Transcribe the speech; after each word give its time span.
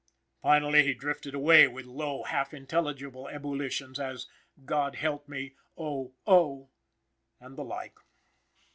Finally 0.41 0.83
he 0.83 0.95
drifted 0.95 1.35
away 1.35 1.67
with 1.67 1.85
low, 1.85 2.23
half 2.23 2.55
intelligible 2.55 3.27
ebullitions, 3.27 3.99
as 3.99 4.25
"God 4.65 4.95
help 4.95 5.29
me," 5.29 5.53
"oh! 5.77 6.15
oh!" 6.25 6.69
and 7.39 7.55
the 7.55 7.63
like. 7.63 7.93